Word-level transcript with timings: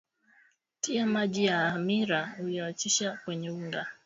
tia 0.81 1.05
maji 1.05 1.45
ya 1.45 1.57
hamira 1.69 2.35
uliyochachusha 2.39 3.19
kwenye 3.25 3.51
unga 3.51 3.87